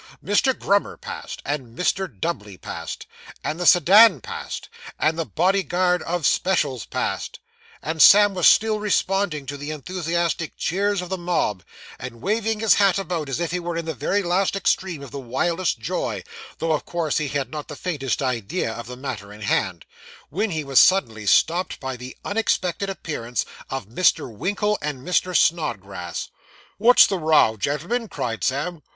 [0.25, 0.57] Mr.
[0.57, 2.07] Grummer passed, and Mr.
[2.07, 3.05] Dubbley passed,
[3.43, 7.39] and the sedan passed, and the bodyguard of specials passed,
[7.83, 11.63] and Sam was still responding to the enthusiastic cheers of the mob,
[11.99, 15.11] and waving his hat about as if he were in the very last extreme of
[15.11, 16.23] the wildest joy
[16.57, 19.85] (though, of course, he had not the faintest idea of the matter in hand),
[20.31, 24.35] when he was suddenly stopped by the unexpected appearance of Mr.
[24.35, 25.37] Winkle and Mr.
[25.37, 26.29] Snodgrass.
[26.79, 28.07] 'What's the row, gen'l'm'n?
[28.09, 28.81] 'cried Sam.